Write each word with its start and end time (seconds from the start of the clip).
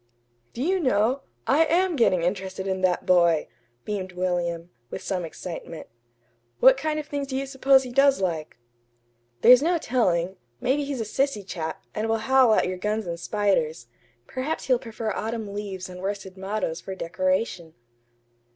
"Do 0.55 0.63
you 0.63 0.79
know? 0.79 1.21
I 1.45 1.63
AM 1.65 1.95
getting 1.95 2.23
interested 2.23 2.65
in 2.65 2.81
that 2.81 3.05
boy," 3.05 3.47
beamed 3.85 4.13
William, 4.13 4.71
with 4.89 5.03
some 5.03 5.23
excitement. 5.23 5.89
"What 6.59 6.75
kind 6.75 6.99
of 6.99 7.05
things 7.05 7.27
do 7.27 7.37
you 7.37 7.45
suppose 7.45 7.83
he 7.83 7.91
does 7.91 8.19
like?" 8.19 8.57
"There's 9.41 9.61
no 9.61 9.77
telling. 9.77 10.37
Maybe 10.59 10.85
he's 10.85 11.01
a 11.01 11.03
sissy 11.03 11.45
chap, 11.45 11.83
and 11.93 12.09
will 12.09 12.17
howl 12.17 12.55
at 12.55 12.67
your 12.67 12.77
guns 12.77 13.05
and 13.05 13.19
spiders. 13.19 13.85
Perhaps 14.25 14.65
he'll 14.65 14.79
prefer 14.79 15.11
autumn 15.11 15.53
leaves 15.53 15.87
and 15.87 16.01
worsted 16.01 16.35
mottoes 16.35 16.81
for 16.81 16.95
decoration." 16.95 17.75